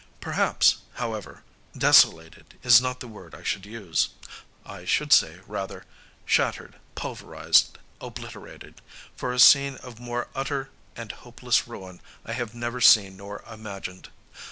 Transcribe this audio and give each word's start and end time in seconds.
Perhaps, 0.19 0.77
however, 0.95 1.43
"desolated" 1.77 2.57
is 2.63 2.81
not 2.81 3.01
the 3.01 3.07
word 3.07 3.35
I 3.35 3.43
should 3.43 3.67
use; 3.67 4.09
I 4.65 4.83
should 4.83 5.13
say, 5.13 5.41
rather, 5.45 5.85
"shattered, 6.25 6.77
pulverized, 6.95 7.77
obliterated," 8.01 8.81
for 9.15 9.31
a 9.31 9.37
scene 9.37 9.75
of 9.75 9.99
more 9.99 10.29
utter 10.33 10.71
and 10.95 11.11
hopeless 11.11 11.67
ruin 11.67 12.01
I 12.25 12.33
have 12.33 12.55
never 12.55 12.81
seen 12.81 13.15
nor 13.15 13.43
imagined. 13.43 14.09